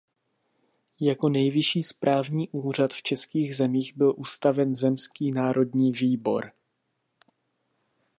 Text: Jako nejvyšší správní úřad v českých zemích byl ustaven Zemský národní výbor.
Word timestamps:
Jako 1.01 1.29
nejvyšší 1.29 1.83
správní 1.83 2.49
úřad 2.49 2.93
v 2.93 3.01
českých 3.03 3.55
zemích 3.55 3.97
byl 3.97 4.13
ustaven 4.17 4.73
Zemský 4.73 5.31
národní 5.31 5.91
výbor. 5.91 6.51